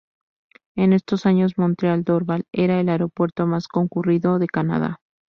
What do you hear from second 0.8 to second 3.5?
estos años Montreal-Dorval era el aeropuerto